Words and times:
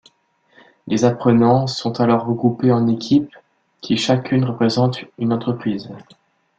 Les 0.87 1.05
apprenants 1.05 1.67
sont 1.67 2.01
alors 2.01 2.25
regroupés 2.25 2.71
en 2.71 2.87
équipes, 2.87 3.35
qui 3.81 3.97
chacune 3.97 4.45
représente 4.45 4.97
une 5.19 5.31
entreprise. 5.31 5.91